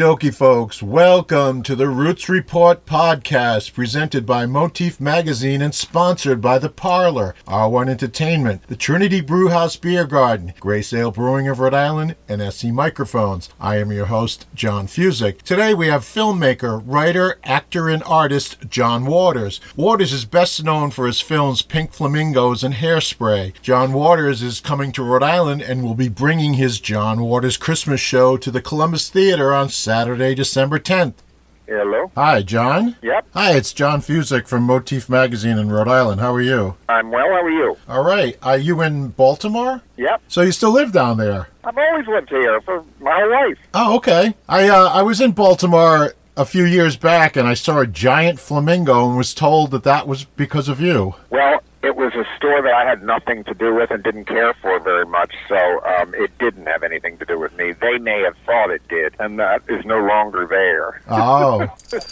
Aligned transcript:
Okie 0.00 0.30
dokie, 0.30 0.34
folks. 0.34 0.82
Welcome 0.82 1.62
to 1.62 1.76
the 1.76 1.88
Roots 1.88 2.30
Report 2.30 2.86
podcast 2.86 3.74
presented 3.74 4.24
by 4.24 4.46
Motif 4.46 4.98
Magazine 4.98 5.60
and 5.60 5.74
sponsored 5.74 6.40
by 6.40 6.58
The 6.58 6.70
Parlour, 6.70 7.34
R1 7.46 7.90
Entertainment, 7.90 8.62
the 8.68 8.76
Trinity 8.76 9.20
Brewhouse 9.20 9.76
Beer 9.76 10.06
Garden, 10.06 10.54
Grey 10.58 10.80
Sail 10.80 11.10
Brewing 11.10 11.48
of 11.48 11.58
Rhode 11.58 11.74
Island, 11.74 12.16
and 12.28 12.40
SE 12.40 12.70
Microphones. 12.70 13.50
I 13.60 13.76
am 13.76 13.92
your 13.92 14.06
host, 14.06 14.46
John 14.54 14.86
Fuzek. 14.86 15.42
Today 15.42 15.74
we 15.74 15.88
have 15.88 16.02
filmmaker, 16.02 16.82
writer, 16.82 17.38
actor, 17.44 17.90
and 17.90 18.02
artist 18.04 18.56
John 18.70 19.04
Waters. 19.04 19.60
Waters 19.76 20.14
is 20.14 20.24
best 20.24 20.64
known 20.64 20.90
for 20.90 21.06
his 21.06 21.20
films 21.20 21.60
Pink 21.60 21.92
Flamingos 21.92 22.64
and 22.64 22.74
Hairspray. 22.74 23.52
John 23.60 23.92
Waters 23.92 24.42
is 24.42 24.60
coming 24.60 24.92
to 24.92 25.02
Rhode 25.02 25.22
Island 25.22 25.60
and 25.60 25.82
will 25.82 25.94
be 25.94 26.08
bringing 26.08 26.54
his 26.54 26.80
John 26.80 27.20
Waters 27.20 27.58
Christmas 27.58 28.00
show 28.00 28.38
to 28.38 28.50
the 28.50 28.62
Columbus 28.62 29.10
Theater 29.10 29.52
on 29.52 29.68
Saturday, 29.90 30.36
December 30.36 30.78
10th. 30.78 31.14
Hello. 31.66 32.12
Hi, 32.14 32.42
John. 32.42 32.94
Yep. 33.02 33.26
Hi, 33.34 33.56
it's 33.56 33.72
John 33.72 34.00
Fuzek 34.00 34.46
from 34.46 34.62
Motif 34.62 35.08
Magazine 35.08 35.58
in 35.58 35.68
Rhode 35.68 35.88
Island. 35.88 36.20
How 36.20 36.32
are 36.32 36.40
you? 36.40 36.76
I'm 36.88 37.10
well. 37.10 37.26
How 37.26 37.42
are 37.42 37.50
you? 37.50 37.76
All 37.88 38.04
right. 38.04 38.38
Are 38.40 38.56
you 38.56 38.82
in 38.82 39.08
Baltimore? 39.08 39.82
Yep. 39.96 40.22
So 40.28 40.42
you 40.42 40.52
still 40.52 40.70
live 40.70 40.92
down 40.92 41.16
there? 41.16 41.48
I've 41.64 41.76
always 41.76 42.06
lived 42.06 42.28
here 42.28 42.60
for 42.60 42.84
my 43.00 43.18
whole 43.18 43.32
life. 43.32 43.58
Oh, 43.74 43.96
okay. 43.96 44.36
I 44.48 44.68
uh, 44.68 44.90
I 44.90 45.02
was 45.02 45.20
in 45.20 45.32
Baltimore 45.32 46.14
a 46.36 46.44
few 46.44 46.64
years 46.64 46.96
back 46.96 47.34
and 47.34 47.48
I 47.48 47.54
saw 47.54 47.80
a 47.80 47.86
giant 47.88 48.38
flamingo 48.38 49.08
and 49.08 49.16
was 49.16 49.34
told 49.34 49.72
that 49.72 49.82
that 49.82 50.06
was 50.06 50.24
because 50.24 50.68
of 50.68 50.80
you. 50.80 51.16
Well, 51.30 51.58
it 51.82 51.96
was 51.96 52.12
a 52.14 52.24
store 52.36 52.60
that 52.62 52.72
I 52.72 52.84
had 52.84 53.02
nothing 53.02 53.44
to 53.44 53.54
do 53.54 53.74
with 53.74 53.90
and 53.90 54.02
didn't 54.02 54.26
care 54.26 54.52
for 54.54 54.78
very 54.80 55.06
much, 55.06 55.34
so 55.48 55.56
um, 55.84 56.14
it 56.14 56.36
didn't 56.38 56.66
have 56.66 56.82
anything 56.82 57.16
to 57.18 57.24
do 57.24 57.38
with 57.38 57.56
me. 57.56 57.72
They 57.72 57.98
may 57.98 58.20
have 58.22 58.36
thought 58.44 58.70
it 58.70 58.86
did, 58.88 59.14
and 59.18 59.38
that 59.38 59.62
is 59.68 59.84
no 59.84 59.98
longer 60.04 60.46
there. 60.46 61.00
Oh. 61.08 61.68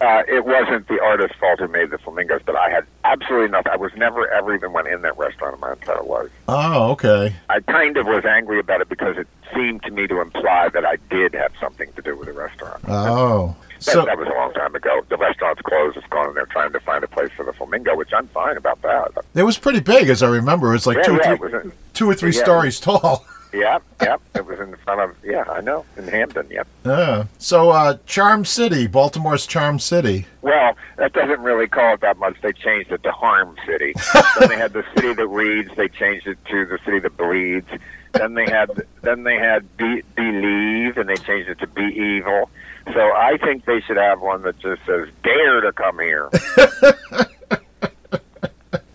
Uh, 0.00 0.22
it 0.28 0.44
wasn't 0.44 0.86
the 0.88 1.00
artist's 1.00 1.36
fault 1.38 1.58
who 1.58 1.66
made 1.68 1.90
the 1.90 1.96
flamingos, 1.96 2.42
but 2.44 2.54
I 2.56 2.68
had 2.68 2.84
absolutely 3.04 3.48
nothing. 3.48 3.72
I 3.72 3.76
was 3.76 3.90
never 3.96 4.30
ever 4.30 4.54
even 4.54 4.72
went 4.72 4.86
in 4.86 5.00
that 5.00 5.16
restaurant 5.16 5.54
in 5.54 5.60
my 5.60 5.72
entire 5.72 6.02
life. 6.02 6.30
oh, 6.48 6.90
okay. 6.92 7.34
I 7.48 7.60
kind 7.60 7.96
of 7.96 8.06
was 8.06 8.24
angry 8.26 8.60
about 8.60 8.82
it 8.82 8.88
because 8.90 9.16
it 9.16 9.26
seemed 9.54 9.82
to 9.84 9.90
me 9.90 10.06
to 10.08 10.20
imply 10.20 10.68
that 10.74 10.84
I 10.84 10.96
did 11.08 11.32
have 11.34 11.52
something 11.58 11.90
to 11.94 12.02
do 12.02 12.16
with 12.16 12.26
the 12.28 12.34
restaurant. 12.34 12.82
Oh. 12.86 13.56
That, 13.84 13.92
So 13.92 14.04
that 14.04 14.18
was 14.18 14.28
a 14.28 14.32
long 14.32 14.52
time 14.52 14.74
ago. 14.74 15.02
The 15.08 15.16
restaurant's 15.16 15.62
closed. 15.62 15.96
It's 15.96 16.06
gone, 16.08 16.28
and 16.28 16.36
they're 16.36 16.46
trying 16.46 16.72
to 16.72 16.80
find 16.80 17.04
a 17.04 17.08
place 17.08 17.30
for 17.36 17.44
the 17.44 17.52
flamingo, 17.52 17.96
which 17.96 18.12
I'm 18.12 18.28
fine 18.28 18.56
about 18.56 18.80
that. 18.82 19.24
it 19.34 19.42
was 19.42 19.58
pretty 19.58 19.80
big 19.80 20.08
as 20.08 20.22
I 20.22 20.28
remember. 20.28 20.68
It 20.70 20.74
was 20.74 20.86
like 20.86 20.98
yeah, 20.98 21.02
two, 21.02 21.12
or 21.12 21.16
yeah, 21.16 21.22
three, 21.22 21.34
it 21.34 21.40
was 21.40 21.64
in, 21.64 21.72
two 21.92 22.08
or 22.08 22.14
three 22.14 22.32
yeah. 22.32 22.42
stories 22.42 22.80
tall. 22.80 23.26
yeah, 23.52 23.78
yeah. 24.00 24.16
It 24.34 24.46
was 24.46 24.58
in 24.58 24.74
front 24.76 25.00
of. 25.00 25.16
Yeah, 25.22 25.44
I 25.48 25.60
know 25.60 25.84
in 25.96 26.08
Hampden. 26.08 26.48
Yep. 26.50 26.66
Yeah. 26.84 27.24
So 27.38 27.70
uh, 27.70 27.98
Charm 28.06 28.44
City, 28.44 28.86
Baltimore's 28.86 29.46
Charm 29.46 29.78
City. 29.78 30.26
Well, 30.42 30.76
that 30.96 31.12
doesn't 31.12 31.40
really 31.40 31.66
call 31.66 31.94
it 31.94 32.00
that 32.00 32.18
much. 32.18 32.36
They 32.42 32.52
changed 32.52 32.90
it 32.92 33.02
to 33.02 33.12
Harm 33.12 33.56
City. 33.66 33.92
then 34.40 34.48
they 34.48 34.56
had 34.56 34.72
the 34.72 34.84
city 34.94 35.14
that 35.14 35.26
reads. 35.26 35.70
They 35.76 35.88
changed 35.88 36.26
it 36.26 36.38
to 36.46 36.66
the 36.66 36.78
city 36.84 37.00
that 37.00 37.16
bleeds. 37.16 37.68
Then 38.12 38.34
they 38.34 38.46
had 38.46 38.70
then 39.02 39.24
they 39.24 39.36
had 39.36 39.76
be, 39.76 40.02
believe, 40.14 40.96
and 40.96 41.08
they 41.08 41.16
changed 41.16 41.48
it 41.48 41.58
to 41.58 41.66
be 41.66 41.82
evil. 41.82 42.50
So 42.92 43.00
I 43.00 43.38
think 43.42 43.64
they 43.64 43.80
should 43.80 43.96
have 43.96 44.20
one 44.20 44.42
that 44.42 44.58
just 44.58 44.84
says 44.86 45.08
dare 45.22 45.60
to 45.62 45.72
come 45.72 45.98
here. 45.98 46.30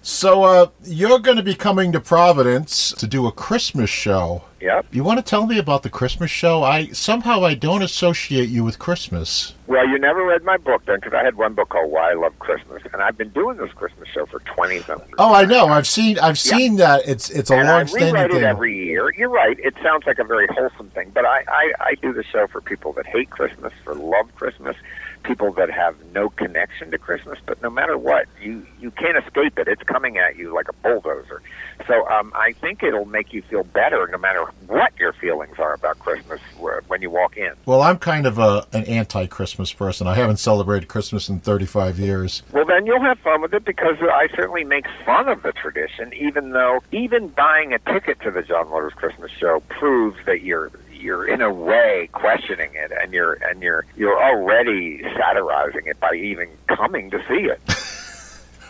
So 0.09 0.43
uh, 0.43 0.69
you're 0.83 1.19
going 1.19 1.37
to 1.37 1.43
be 1.43 1.53
coming 1.53 1.91
to 1.91 1.99
Providence 1.99 2.91
to 2.93 3.05
do 3.05 3.27
a 3.27 3.31
Christmas 3.31 3.91
show. 3.91 4.43
Yep. 4.59 4.87
You 4.91 5.03
want 5.03 5.19
to 5.19 5.23
tell 5.23 5.45
me 5.45 5.59
about 5.59 5.83
the 5.83 5.89
Christmas 5.89 6.31
show? 6.31 6.63
I 6.63 6.87
somehow 6.87 7.45
I 7.45 7.53
don't 7.53 7.83
associate 7.83 8.49
you 8.49 8.63
with 8.63 8.79
Christmas. 8.79 9.53
Well, 9.67 9.87
you 9.87 9.99
never 9.99 10.25
read 10.25 10.43
my 10.43 10.57
book 10.57 10.83
then, 10.85 10.95
because 10.95 11.13
I 11.13 11.23
had 11.23 11.35
one 11.35 11.53
book 11.53 11.69
called 11.69 11.91
Why 11.91 12.11
I 12.11 12.13
Love 12.15 12.37
Christmas, 12.39 12.81
and 12.91 13.03
I've 13.03 13.17
been 13.17 13.29
doing 13.29 13.57
this 13.57 13.71
Christmas 13.73 14.09
show 14.09 14.25
for 14.25 14.39
twenty 14.39 14.79
something. 14.79 15.13
Oh, 15.19 15.33
I 15.33 15.45
know. 15.45 15.67
I've 15.67 15.87
seen. 15.87 16.17
I've 16.17 16.39
seen 16.39 16.77
that. 16.77 17.07
It's 17.07 17.29
it's 17.29 17.51
a 17.51 17.57
and 17.57 17.67
long-standing 17.67 18.15
rewrite 18.15 18.33
it 18.33 18.43
every 18.43 18.75
year. 18.75 19.13
You're 19.15 19.29
right. 19.29 19.57
It 19.59 19.75
sounds 19.83 20.07
like 20.07 20.17
a 20.17 20.23
very 20.23 20.47
wholesome 20.47 20.89
thing, 20.89 21.11
but 21.13 21.23
I, 21.23 21.45
I, 21.47 21.73
I 21.79 21.95
do 22.01 22.13
the 22.13 22.23
show 22.23 22.47
for 22.47 22.61
people 22.61 22.93
that 22.93 23.05
hate 23.05 23.29
Christmas, 23.29 23.71
for 23.83 23.93
love 23.93 24.35
Christmas, 24.35 24.75
people 25.23 25.51
that 25.53 25.69
have 25.69 25.95
no 26.13 26.29
connection 26.29 26.91
to 26.91 26.97
Christmas. 26.97 27.39
But 27.45 27.61
no 27.61 27.69
matter 27.69 27.97
what, 27.97 28.27
you 28.41 28.65
you 28.79 28.91
can't 28.91 29.17
escape 29.17 29.57
it. 29.57 29.67
It's 29.67 29.83
coming 29.83 30.17
at 30.17 30.37
you 30.37 30.53
like 30.53 30.67
a 30.69 30.73
bulldozer. 30.73 31.41
So 31.87 32.07
um, 32.07 32.31
I 32.35 32.53
think 32.53 32.83
it'll 32.83 33.05
make 33.05 33.33
you 33.33 33.41
feel 33.41 33.63
better, 33.63 34.07
no 34.11 34.17
matter 34.17 34.45
what 34.67 34.91
your 34.99 35.13
feelings 35.13 35.57
are 35.59 35.73
about 35.73 35.99
Christmas 35.99 36.39
uh, 36.61 36.81
when 36.87 37.01
you 37.01 37.09
walk 37.09 37.37
in. 37.37 37.51
Well, 37.65 37.81
I'm 37.81 37.97
kind 37.97 38.25
of 38.25 38.37
a 38.37 38.67
an 38.73 38.83
anti-Christmas 38.85 39.73
person. 39.73 40.07
I 40.07 40.15
haven't 40.15 40.37
celebrated 40.37 40.87
Christmas 40.87 41.29
in 41.29 41.39
35 41.39 41.99
years. 41.99 42.43
Well, 42.51 42.65
then 42.65 42.85
you'll 42.85 43.01
have 43.01 43.19
fun 43.19 43.41
with 43.41 43.53
it 43.53 43.65
because 43.65 43.97
I 44.01 44.27
certainly 44.35 44.63
make 44.63 44.85
fun 45.05 45.27
of 45.27 45.43
the 45.43 45.51
tradition, 45.51 46.13
even 46.13 46.51
though 46.51 46.79
even 46.91 47.29
buying 47.29 47.73
a 47.73 47.79
ticket 47.79 48.19
to 48.21 48.31
the 48.31 48.41
John 48.41 48.69
Waters 48.69 48.93
Christmas 48.93 49.31
show 49.31 49.61
proves 49.69 50.17
that 50.25 50.41
you're 50.41 50.71
you're 50.99 51.27
in 51.27 51.41
a 51.41 51.51
way 51.51 52.09
questioning 52.11 52.71
it 52.73 52.91
and 52.91 53.13
you're 53.13 53.33
and 53.33 53.61
you're 53.61 53.85
you're 53.95 54.21
already 54.21 55.01
satirizing 55.15 55.85
it 55.85 55.99
by 55.99 56.13
even 56.13 56.49
coming 56.67 57.09
to 57.11 57.17
see 57.27 57.45
it. 57.45 57.61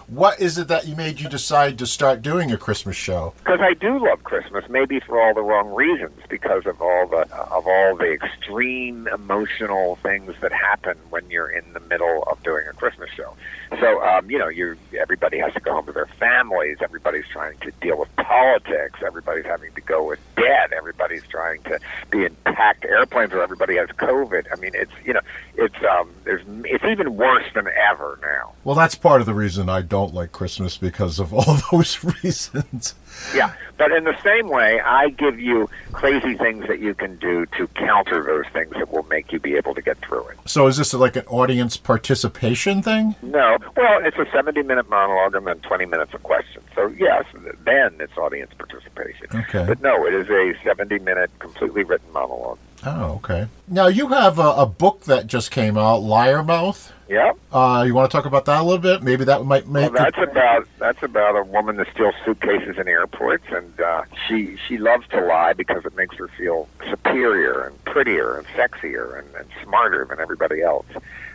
What 0.09 0.39
is 0.39 0.57
it 0.57 0.67
that 0.69 0.87
you 0.87 0.95
made 0.95 1.19
you 1.19 1.29
decide 1.29 1.77
to 1.77 1.85
start 1.85 2.23
doing 2.23 2.51
a 2.51 2.57
Christmas 2.57 2.95
show? 2.95 3.35
Because 3.37 3.59
I 3.61 3.75
do 3.75 4.03
love 4.03 4.23
Christmas, 4.23 4.65
maybe 4.67 4.99
for 4.99 5.21
all 5.21 5.35
the 5.35 5.43
wrong 5.43 5.71
reasons, 5.71 6.19
because 6.27 6.65
of 6.65 6.81
all 6.81 7.05
the 7.05 7.31
of 7.31 7.67
all 7.67 7.95
the 7.95 8.11
extreme 8.13 9.07
emotional 9.07 9.97
things 9.97 10.33
that 10.41 10.51
happen 10.51 10.97
when 11.11 11.29
you're 11.29 11.49
in 11.51 11.73
the 11.73 11.79
middle 11.81 12.23
of 12.23 12.41
doing 12.41 12.67
a 12.67 12.73
Christmas 12.73 13.11
show. 13.11 13.35
So, 13.79 14.01
um, 14.03 14.31
you 14.31 14.39
know, 14.39 14.47
you 14.47 14.77
everybody 14.99 15.37
has 15.37 15.53
to 15.53 15.59
go 15.59 15.73
home 15.73 15.85
to 15.85 15.91
their 15.91 16.07
families. 16.07 16.77
Everybody's 16.81 17.27
trying 17.31 17.59
to 17.59 17.71
deal 17.79 17.99
with 17.99 18.09
politics. 18.15 18.99
Everybody's 19.05 19.45
having 19.45 19.71
to 19.73 19.81
go 19.81 20.07
with 20.07 20.19
debt. 20.35 20.73
Everybody's 20.75 21.27
trying 21.27 21.61
to 21.63 21.79
be 22.09 22.25
in 22.25 22.35
packed 22.45 22.83
airplanes 22.83 23.31
or 23.31 23.43
everybody 23.43 23.75
has 23.75 23.89
COVID. 23.89 24.47
I 24.51 24.55
mean, 24.59 24.71
it's 24.73 24.91
you 25.05 25.13
know, 25.13 25.21
it's 25.53 25.75
um, 25.87 26.09
there's 26.23 26.41
it's 26.65 26.85
even 26.85 27.15
worse 27.15 27.45
than 27.53 27.67
ever 27.91 28.17
now. 28.23 28.53
Well, 28.63 28.75
that's 28.75 28.95
part 28.95 29.21
of 29.21 29.27
the 29.27 29.35
reason 29.35 29.69
I 29.69 29.83
don't 29.83 29.98
like 30.07 30.31
Christmas 30.31 30.77
because 30.77 31.19
of 31.19 31.33
all 31.33 31.57
those 31.71 32.03
reasons. 32.23 32.95
Yeah, 33.35 33.53
but 33.77 33.91
in 33.91 34.03
the 34.03 34.15
same 34.23 34.47
way, 34.49 34.79
I 34.79 35.09
give 35.09 35.39
you 35.39 35.69
crazy 35.91 36.35
things 36.35 36.67
that 36.67 36.79
you 36.79 36.93
can 36.93 37.17
do 37.17 37.45
to 37.57 37.67
counter 37.69 38.23
those 38.23 38.45
things 38.53 38.71
that 38.77 38.91
will 38.91 39.03
make 39.03 39.31
you 39.31 39.39
be 39.39 39.55
able 39.55 39.73
to 39.75 39.81
get 39.81 39.97
through 39.99 40.27
it. 40.27 40.38
So 40.45 40.67
is 40.67 40.77
this 40.77 40.93
like 40.93 41.15
an 41.15 41.25
audience 41.27 41.77
participation 41.77 42.81
thing? 42.81 43.15
No, 43.21 43.57
well, 43.75 43.99
it's 44.03 44.17
a 44.17 44.25
70 44.31 44.63
minute 44.63 44.89
monologue 44.89 45.35
and 45.35 45.45
then 45.47 45.59
20 45.59 45.85
minutes 45.85 46.13
of 46.13 46.23
questions. 46.23 46.65
So, 46.75 46.88
yes, 46.97 47.25
then 47.65 47.95
it's 47.99 48.17
audience 48.17 48.51
participation. 48.57 49.27
Okay. 49.33 49.65
But 49.67 49.81
no, 49.81 50.05
it 50.05 50.13
is 50.13 50.29
a 50.29 50.53
70 50.63 50.99
minute, 50.99 51.31
completely 51.39 51.83
written 51.83 52.11
monologue. 52.13 52.59
Oh, 52.85 53.15
okay. 53.15 53.47
Now 53.67 53.88
you 53.88 54.07
have 54.09 54.39
a, 54.39 54.49
a 54.51 54.65
book 54.65 55.01
that 55.01 55.27
just 55.27 55.51
came 55.51 55.77
out, 55.77 56.01
Liarmouth. 56.01 56.91
Yep. 57.09 57.37
Uh, 57.51 57.83
you 57.87 57.93
want 57.95 58.09
to 58.11 58.15
talk 58.15 58.25
about 58.25 58.45
that 58.45 58.61
a 58.61 58.63
little 58.63 58.77
bit? 58.77 59.01
Maybe 59.01 59.23
that 59.25 59.43
might 59.43 59.67
Well, 59.67 59.89
make. 59.89 59.93
that's 59.93 60.17
about 60.19 60.67
that's 60.77 61.01
about 61.03 61.35
a 61.35 61.43
woman 61.43 61.77
that 61.77 61.87
steals 61.93 62.13
suitcases 62.23 62.77
in 62.77 62.87
airports, 62.87 63.45
and 63.51 63.79
uh, 63.81 64.03
she 64.27 64.57
she 64.67 64.77
loves 64.77 65.07
to 65.09 65.21
lie 65.21 65.53
because 65.53 65.85
it 65.85 65.95
makes 65.95 66.15
her 66.17 66.27
feel 66.27 66.67
superior 66.89 67.67
and 67.67 67.83
prettier 67.85 68.35
and 68.37 68.45
sexier 68.47 69.17
and, 69.17 69.27
and 69.35 69.47
smarter 69.63 70.06
than 70.06 70.19
everybody 70.19 70.61
else. 70.61 70.85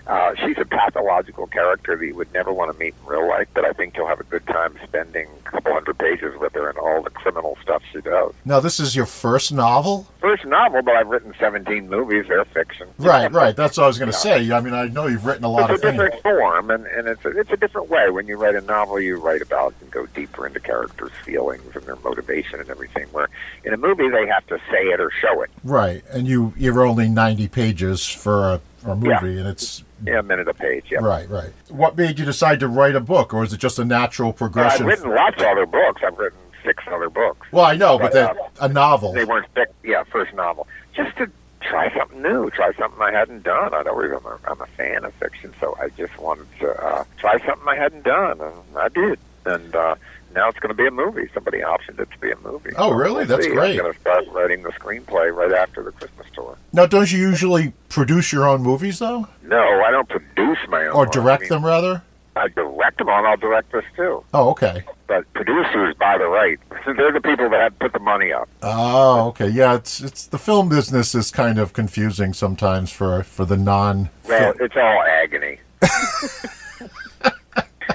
Uh, 0.06 0.34
she's 0.34 0.58
a 0.58 0.66
pathological 0.66 1.46
character 1.46 1.96
that 1.96 2.04
you 2.06 2.14
would 2.14 2.30
never 2.34 2.52
want 2.52 2.70
to 2.70 2.78
meet 2.78 2.94
in 3.00 3.06
real 3.06 3.26
life, 3.26 3.48
but 3.54 3.64
I 3.64 3.72
think 3.72 3.96
you'll 3.96 4.06
have 4.06 4.20
a 4.20 4.24
good 4.24 4.46
time 4.46 4.78
spending 4.84 5.26
a 5.46 5.50
couple 5.50 5.72
hundred 5.72 5.96
pages 5.96 6.38
with 6.38 6.52
her 6.52 6.68
and 6.68 6.76
all 6.76 7.00
the 7.02 7.08
criminal 7.08 7.56
stuff 7.62 7.82
she 7.90 8.02
does. 8.02 8.34
now 8.44 8.60
this 8.60 8.78
is 8.78 8.94
your 8.94 9.06
first 9.06 9.50
novel, 9.50 10.06
First 10.20 10.44
novel, 10.46 10.82
but 10.82 10.94
I've 10.94 11.08
written 11.08 11.34
17 11.38 11.88
movies. 11.88 12.26
They're 12.28 12.44
fiction. 12.46 12.86
right? 12.98 13.30
Right. 13.32 13.54
That's 13.56 13.76
what 13.78 13.84
I 13.84 13.86
was 13.86 13.98
going 13.98 14.10
to 14.12 14.16
say. 14.16 14.50
I 14.52 14.60
mean, 14.60 14.72
I 14.74 14.86
know 14.88 15.06
you've 15.06 15.24
written 15.26 15.44
a 15.44 15.48
lot 15.50 15.63
It's 15.70 15.82
of 15.82 15.88
a 15.88 15.92
things. 15.92 16.02
different 16.02 16.22
form, 16.22 16.70
and, 16.70 16.86
and 16.86 17.08
it's 17.08 17.24
a, 17.24 17.28
it's 17.38 17.50
a 17.52 17.56
different 17.56 17.88
way. 17.88 18.10
When 18.10 18.26
you 18.26 18.36
write 18.36 18.54
a 18.54 18.60
novel, 18.60 19.00
you 19.00 19.16
write 19.18 19.42
about 19.42 19.74
and 19.80 19.90
go 19.90 20.06
deeper 20.06 20.46
into 20.46 20.60
characters' 20.60 21.10
feelings 21.24 21.74
and 21.74 21.84
their 21.84 21.96
motivation 21.96 22.60
and 22.60 22.68
everything. 22.70 23.06
Where 23.12 23.28
in 23.64 23.72
a 23.74 23.76
movie, 23.76 24.08
they 24.08 24.26
have 24.26 24.46
to 24.48 24.58
say 24.70 24.82
it 24.88 25.00
or 25.00 25.10
show 25.20 25.42
it. 25.42 25.50
Right, 25.62 26.02
and 26.10 26.26
you 26.26 26.52
you're 26.56 26.84
only 26.86 27.08
ninety 27.08 27.48
pages 27.48 28.06
for 28.06 28.52
a, 28.54 28.60
a 28.86 28.94
movie, 28.96 29.34
Yeah. 29.34 29.40
and 29.40 29.48
it's 29.48 29.82
Yeah, 30.04 30.18
a 30.18 30.22
minute 30.22 30.48
a 30.48 30.54
page. 30.54 30.86
Yeah. 30.90 30.98
right, 31.00 31.28
right. 31.28 31.52
What 31.68 31.96
made 31.96 32.18
you 32.18 32.24
decide 32.24 32.60
to 32.60 32.68
write 32.68 32.94
a 32.96 33.00
book, 33.00 33.32
or 33.34 33.42
is 33.44 33.52
it 33.52 33.58
just 33.58 33.78
a 33.78 33.84
natural 33.84 34.30
But 34.32 34.34
I've 34.34 34.38
progression? 34.52 34.86
written 34.86 35.10
lots 35.14 35.40
of 35.40 35.46
other 35.48 35.66
books. 35.66 36.02
I've 36.06 36.18
written 36.18 36.38
six 36.64 36.82
other 36.90 37.10
books. 37.10 37.46
well, 37.52 37.64
I 37.66 37.76
know, 37.76 37.98
but 37.98 38.12
but, 38.12 38.38
uh, 38.38 38.48
a 38.62 38.68
novel. 38.68 39.12
They 39.12 39.24
weren't. 39.24 39.46
Yeah, 39.82 40.02
first 40.04 40.32
novel. 40.34 40.66
Just 40.94 41.16
to 41.18 41.30
try 41.64 41.92
something 41.96 42.22
new, 42.22 42.50
try 42.50 42.72
something 42.78 43.00
I 43.00 43.12
hadn't 43.12 43.42
done. 43.42 43.74
I'd 43.74 43.86
always 43.86 44.10
I'm 44.12 44.24
a, 44.26 44.38
I'm 44.46 44.60
a 44.60 44.66
fan 44.76 45.04
of 45.04 45.12
fiction, 45.14 45.52
so 45.60 45.76
I 45.80 45.88
just 45.90 46.16
wanted 46.18 46.46
to 46.60 46.70
uh, 46.84 47.04
try 47.18 47.38
something 47.46 47.66
I 47.66 47.76
hadn't 47.76 48.04
done, 48.04 48.40
and 48.40 48.54
I 48.78 48.88
did. 48.88 49.18
And 49.46 49.74
uh, 49.74 49.96
now 50.34 50.48
it's 50.48 50.58
going 50.58 50.74
to 50.74 50.82
be 50.82 50.86
a 50.86 50.90
movie. 50.90 51.28
Somebody 51.34 51.58
optioned 51.58 51.98
it 52.00 52.10
to 52.10 52.18
be 52.18 52.30
a 52.30 52.36
movie. 52.38 52.70
Oh, 52.76 52.92
really? 52.92 53.26
We'll 53.26 53.26
That's 53.26 53.44
see. 53.44 53.50
great. 53.52 53.72
I'm 53.78 53.82
going 53.84 53.92
to 53.92 54.00
start 54.00 54.24
writing 54.32 54.62
the 54.62 54.70
screenplay 54.70 55.34
right 55.34 55.52
after 55.52 55.82
the 55.82 55.92
Christmas 55.92 56.26
tour. 56.34 56.56
Now, 56.72 56.86
don't 56.86 57.10
you 57.12 57.18
usually 57.18 57.72
produce 57.88 58.32
your 58.32 58.46
own 58.48 58.62
movies 58.62 58.98
though, 59.00 59.28
No, 59.42 59.60
I 59.82 59.90
don't 59.90 60.08
produce 60.08 60.58
my 60.68 60.86
own. 60.86 60.94
or 60.96 61.06
I 61.06 61.10
direct 61.10 61.42
mean, 61.42 61.48
them 61.50 61.64
rather? 61.64 62.02
I 62.36 62.48
direct 62.48 62.98
them 62.98 63.08
on. 63.10 63.26
I'll 63.26 63.36
direct 63.36 63.70
this 63.72 63.84
too. 63.96 64.24
Oh, 64.32 64.50
okay. 64.50 64.82
But 65.06 65.30
producers 65.34 65.94
buy 65.98 66.16
the 66.18 66.26
right. 66.26 66.58
They're 66.86 67.12
the 67.12 67.20
people 67.20 67.50
that 67.50 67.60
have 67.60 67.78
put 67.78 67.92
the 67.92 67.98
money 67.98 68.32
up. 68.32 68.48
Oh, 68.62 69.28
okay. 69.28 69.48
Yeah, 69.48 69.74
it's 69.74 70.00
it's 70.00 70.26
the 70.26 70.38
film 70.38 70.68
business 70.68 71.14
is 71.14 71.30
kind 71.30 71.58
of 71.58 71.72
confusing 71.72 72.32
sometimes 72.32 72.90
for 72.90 73.22
for 73.22 73.44
the 73.44 73.56
non. 73.56 74.08
Well, 74.26 74.54
it's 74.60 74.76
all 74.76 75.02
agony. 75.02 75.58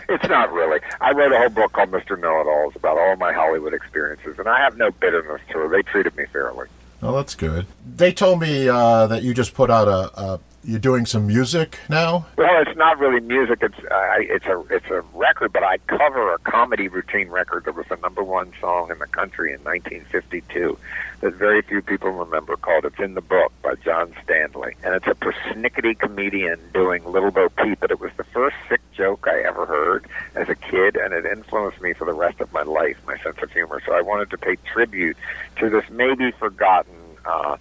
it's 0.09 0.27
not 0.27 0.51
really. 0.51 0.79
I 1.01 1.11
wrote 1.11 1.31
a 1.31 1.37
whole 1.37 1.49
book 1.49 1.71
called 1.71 1.91
Mr. 1.91 2.19
Know-It-Alls 2.19 2.75
about 2.75 2.97
all 2.97 3.15
my 3.15 3.33
Hollywood 3.33 3.73
experiences, 3.73 4.37
and 4.37 4.47
I 4.47 4.59
have 4.59 4.77
no 4.77 4.91
bitterness 4.91 5.41
to 5.51 5.65
it. 5.65 5.69
They 5.69 5.81
treated 5.81 6.15
me 6.15 6.25
fairly. 6.31 6.67
Oh, 7.01 7.15
that's 7.15 7.35
good. 7.35 7.65
They 7.95 8.11
told 8.11 8.41
me 8.41 8.67
uh, 8.67 9.07
that 9.07 9.23
you 9.23 9.33
just 9.33 9.53
put 9.53 9.71
out 9.71 9.87
a, 9.87 10.19
a. 10.19 10.39
You're 10.69 10.77
doing 10.77 11.07
some 11.07 11.25
music 11.25 11.79
now. 11.89 12.27
Well, 12.37 12.61
it's 12.61 12.77
not 12.77 12.99
really 12.99 13.21
music. 13.21 13.63
It's 13.63 13.79
uh, 13.79 14.13
it's 14.19 14.45
a 14.45 14.63
it's 14.69 14.85
a 14.91 15.01
record, 15.15 15.51
but 15.51 15.63
I 15.63 15.79
cover 15.87 16.31
a 16.31 16.37
comedy 16.37 16.87
routine 16.87 17.29
record 17.29 17.65
that 17.65 17.73
was 17.73 17.87
the 17.89 17.95
number 17.95 18.21
one 18.21 18.53
song 18.61 18.91
in 18.91 18.99
the 18.99 19.07
country 19.07 19.51
in 19.51 19.63
1952 19.63 20.77
that 21.21 21.33
very 21.33 21.63
few 21.63 21.81
people 21.81 22.11
remember. 22.11 22.55
Called 22.55 22.85
"It's 22.85 22.99
in 22.99 23.15
the 23.15 23.21
Book" 23.21 23.51
by 23.63 23.73
John 23.83 24.13
Standley, 24.23 24.75
and 24.83 24.93
it's 24.93 25.07
a 25.07 25.15
persnickety 25.15 25.97
comedian 25.97 26.59
doing 26.71 27.03
Little 27.03 27.31
Bo 27.31 27.49
Peep. 27.49 27.79
But 27.79 27.89
it 27.89 27.99
was 27.99 28.11
the 28.17 28.23
first 28.25 28.55
sick 28.69 28.81
joke 28.93 29.25
I 29.27 29.41
ever 29.41 29.65
heard 29.65 30.05
as 30.35 30.49
a 30.49 30.55
kid, 30.55 30.97
and 30.97 31.15
it 31.15 31.25
influenced 31.25 31.81
me 31.81 31.93
for 31.93 32.05
the 32.05 32.13
rest 32.13 32.41
of 32.41 32.53
my 32.53 32.61
life. 32.61 32.97
My 33.07 33.17
sense 33.23 33.37
of 33.41 33.51
humor. 33.51 33.81
So 33.83 33.93
I 33.93 34.01
wanted 34.01 34.29
to 34.29 34.37
pay 34.37 34.55
tribute 34.71 35.17
to 35.57 35.67
this 35.71 35.85
maybe 35.89 36.29
forgotten. 36.29 36.93
Uh, 37.25 37.57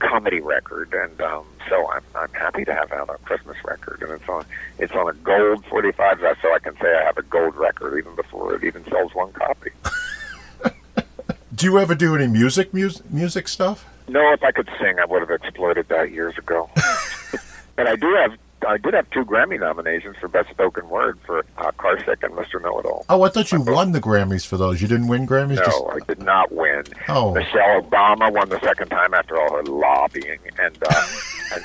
comedy 0.00 0.40
record, 0.40 0.92
and 0.92 1.20
um, 1.20 1.46
so 1.68 1.88
I'm 1.90 2.02
I'm 2.14 2.32
happy 2.32 2.64
to 2.64 2.74
have 2.74 2.90
out 2.92 3.08
a 3.08 3.18
Christmas 3.24 3.56
record, 3.64 4.02
and 4.02 4.10
it's 4.10 4.28
on 4.28 4.44
it's 4.78 4.92
on 4.92 5.08
a 5.08 5.12
gold 5.12 5.64
45, 5.66 6.18
so 6.42 6.52
I 6.52 6.58
can 6.58 6.74
say 6.76 6.92
I 6.94 7.04
have 7.04 7.18
a 7.18 7.22
gold 7.22 7.54
record 7.54 7.98
even 7.98 8.14
before 8.16 8.54
it 8.56 8.64
even 8.64 8.84
sells 8.86 9.14
one 9.14 9.32
copy. 9.32 9.70
Do 11.54 11.66
you 11.66 11.78
ever 11.78 11.94
do 11.94 12.14
any 12.14 12.26
music 12.26 12.72
music 12.72 13.10
music 13.10 13.46
stuff? 13.46 13.84
No, 14.08 14.32
if 14.32 14.42
I 14.42 14.50
could 14.50 14.68
sing, 14.80 14.98
I 14.98 15.04
would 15.04 15.20
have 15.20 15.30
exploited 15.30 15.88
that 15.88 16.10
years 16.10 16.36
ago. 16.36 16.68
but 17.76 17.86
I 17.86 17.94
do 17.96 18.12
have 18.14 18.32
I 18.66 18.76
did 18.76 18.94
have 18.94 19.08
two 19.10 19.24
Grammy 19.24 19.58
nominations 19.58 20.16
for 20.20 20.28
Best 20.28 20.50
Spoken 20.50 20.88
Word 20.88 21.18
for 21.24 21.40
uh, 21.58 21.70
Carsick 21.78 22.22
and 22.22 22.34
Mr. 22.34 22.60
Know 22.62 22.78
It 22.78 22.86
All. 22.86 23.04
Oh, 23.08 23.22
I 23.22 23.28
thought 23.28 23.50
you 23.52 23.60
won 23.60 23.92
the 23.92 24.00
Grammys 24.00 24.46
for 24.46 24.56
those. 24.56 24.82
You 24.82 24.88
didn't 24.88 25.08
win 25.08 25.26
Grammys. 25.26 25.56
No, 25.66 25.90
I 25.90 25.98
did 26.06 26.22
not 26.22 26.52
win. 26.52 26.84
Oh. 27.08 27.34
Michelle 27.34 27.82
Obama 27.82 28.32
won 28.32 28.48
the 28.48 28.60
second 28.60 28.88
time 28.88 29.14
after 29.14 29.40
all 29.40 29.56
her 29.56 29.62
lobbying, 29.64 30.40
and 30.58 30.78
uh, 30.82 31.06
and, 31.54 31.64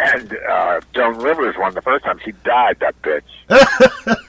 and 0.00 0.38
uh, 0.48 0.80
Joan 0.94 1.18
Rivers 1.18 1.54
won 1.58 1.74
the 1.74 1.82
first 1.82 2.04
time. 2.04 2.18
She 2.24 2.32
died, 2.44 2.78
that 2.80 2.94
bitch. 3.02 4.16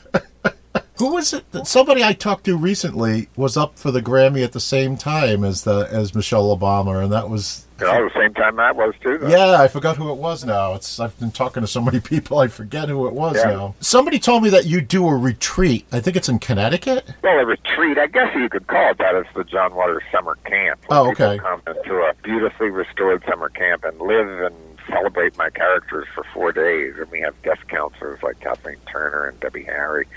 Who 1.06 1.14
was 1.14 1.34
it? 1.34 1.50
that- 1.52 1.68
Somebody 1.68 2.04
I 2.04 2.14
talked 2.14 2.46
to 2.46 2.58
recently 2.58 3.30
was 3.36 3.58
up 3.58 3.78
for 3.78 3.92
the 3.92 4.02
Grammy 4.02 4.44
at 4.44 4.54
the 4.54 4.60
same 4.60 4.98
time 4.98 5.44
as 5.44 5.64
the 5.64 5.88
as 5.92 6.16
Michelle 6.16 6.56
Obama, 6.58 7.04
and 7.04 7.12
that 7.12 7.30
was 7.30 7.66
know, 7.80 8.08
the 8.08 8.12
same 8.20 8.34
time 8.34 8.60
I 8.60 8.72
was 8.72 8.94
too. 9.02 9.18
Though. 9.20 9.28
yeah. 9.28 9.62
I 9.62 9.68
forgot 9.68 9.98
who 9.98 10.10
it 10.12 10.18
was 10.18 10.44
now. 10.46 10.74
It's 10.74 11.00
I've 11.00 11.18
been 11.20 11.32
talking 11.32 11.62
to 11.62 11.68
so 11.68 11.82
many 11.82 12.00
people, 12.14 12.40
I 12.40 12.48
forget 12.48 12.90
who 12.90 13.06
it 13.08 13.14
was 13.14 13.36
Yeah. 13.36 13.52
now. 13.52 13.76
Somebody 13.82 14.18
told 14.18 14.44
me 14.44 14.50
that 14.50 14.66
you 14.66 14.82
do 14.82 15.08
a 15.08 15.16
retreat. 15.16 15.86
I 15.92 16.00
think 16.00 16.16
it's 16.16 16.30
in 16.30 16.40
Connecticut. 16.40 17.06
Well, 17.24 17.38
a 17.40 17.46
retreat, 17.46 17.98
I 17.98 18.08
guess 18.08 18.34
you 18.36 18.50
could 18.50 18.66
call 18.68 18.92
it 18.92 18.98
that. 18.98 19.14
It's 19.16 19.30
the 19.36 19.44
John 19.44 19.76
Waters 19.76 20.04
Summer 20.12 20.38
Camp. 20.46 20.80
Oh, 20.90 21.12
okay. 21.12 21.38
Come 21.38 21.62
into 21.68 21.96
a 21.98 22.14
beautifully 22.24 22.70
restored 22.70 23.24
summer 23.30 23.50
camp 23.50 23.84
and 23.84 24.00
live 24.00 24.28
and 24.42 24.56
celebrate 24.90 25.38
my 25.38 25.50
characters 25.50 26.08
for 26.16 26.24
four 26.34 26.52
days. 26.52 26.94
And 26.98 27.10
we 27.12 27.20
have 27.22 27.40
guest 27.44 27.68
counselors 27.68 28.22
like 28.24 28.40
Kathleen 28.40 28.78
Turner 28.92 29.28
and 29.28 29.40
Debbie 29.40 29.64
Harry. 29.64 30.08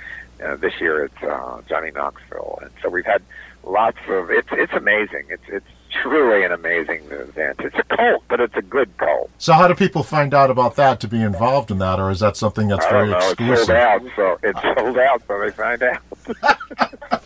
Uh, 0.45 0.57
this 0.57 0.81
year 0.81 1.05
it's 1.05 1.23
uh, 1.23 1.61
Johnny 1.69 1.91
Knoxville, 1.91 2.59
and 2.63 2.71
so 2.83 2.89
we've 2.89 3.07
had 3.07 3.23
lots 3.65 3.99
of. 4.09 4.31
It's 4.31 4.49
it's 4.53 4.73
amazing. 4.73 5.27
It's 5.29 5.43
it's 5.49 5.67
truly 6.03 6.45
an 6.45 6.53
amazing 6.53 7.03
event. 7.11 7.61
It's 7.61 7.77
a 7.77 7.97
cult, 7.97 8.23
but 8.29 8.41
it's 8.41 8.57
a 8.57 8.63
good 8.63 8.97
cult. 8.99 9.31
So 9.39 9.53
how 9.53 9.69
do 9.69 9.75
people 9.75 10.03
find 10.03 10.35
out 10.35 10.51
about 10.51 10.77
that 10.77 11.01
to 11.01 11.09
be 11.09 11.21
involved 11.21 11.71
in 11.71 11.79
that, 11.79 11.99
or 11.99 12.11
is 12.11 12.21
that 12.21 12.37
something 12.37 12.69
that's 12.69 12.87
very 12.87 13.11
know. 13.11 13.19
It's 13.19 13.67
sold 13.67 13.71
out, 13.71 14.03
so 14.15 14.39
it's 14.43 14.61
sold 14.63 14.99
out. 14.99 15.23
So 15.27 15.41
they 15.41 15.51
find 15.51 15.83
out. 15.83 17.23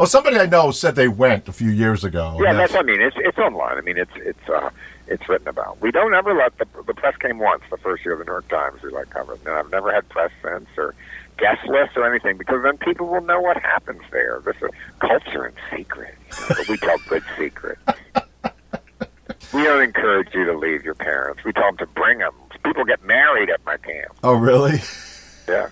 Oh, 0.00 0.06
somebody 0.06 0.38
I 0.38 0.46
know 0.46 0.70
said 0.70 0.94
they 0.94 1.08
went 1.08 1.46
a 1.46 1.52
few 1.52 1.70
years 1.70 2.04
ago. 2.04 2.38
Yeah, 2.42 2.50
and 2.50 2.58
that's. 2.58 2.74
I 2.74 2.80
mean, 2.80 3.02
it's 3.02 3.16
it's 3.18 3.36
online. 3.36 3.76
I 3.76 3.82
mean, 3.82 3.98
it's 3.98 4.10
it's 4.16 4.48
uh, 4.48 4.70
it's 5.10 5.28
written 5.28 5.48
about. 5.48 5.80
We 5.80 5.90
don't 5.90 6.14
ever 6.14 6.32
let 6.34 6.56
the 6.58 6.66
the 6.84 6.94
press 6.94 7.16
came 7.16 7.38
once 7.38 7.62
the 7.70 7.76
first 7.76 8.04
year 8.04 8.14
of 8.14 8.20
the 8.20 8.24
New 8.24 8.32
York 8.32 8.48
Times. 8.48 8.80
We 8.82 8.90
like 8.90 9.10
covered. 9.10 9.40
And 9.44 9.50
I've 9.50 9.70
never 9.70 9.92
had 9.92 10.08
press 10.08 10.30
since 10.42 10.68
or 10.78 10.94
guest 11.36 11.66
lists 11.66 11.96
or 11.96 12.08
anything 12.08 12.38
because 12.38 12.62
then 12.62 12.78
people 12.78 13.08
will 13.08 13.22
know 13.22 13.40
what 13.40 13.56
happens 13.56 14.02
there. 14.12 14.40
This 14.44 14.56
is 14.62 14.70
culture 15.00 15.44
and 15.44 15.56
secret, 15.74 16.14
you 16.32 16.40
know, 16.40 16.54
but 16.56 16.68
we 16.68 16.76
tell 16.76 16.96
good 17.08 17.24
secret. 17.36 17.78
we 19.52 19.64
don't 19.64 19.82
encourage 19.82 20.32
you 20.32 20.44
to 20.44 20.56
leave 20.56 20.84
your 20.84 20.94
parents. 20.94 21.42
We 21.44 21.52
tell 21.52 21.66
them 21.66 21.78
to 21.78 21.86
bring 21.86 22.18
them. 22.18 22.32
People 22.64 22.84
get 22.84 23.02
married 23.04 23.50
at 23.50 23.64
my 23.64 23.78
camp. 23.78 24.12
Oh, 24.22 24.34
really? 24.34 24.80
Yeah. 25.48 25.70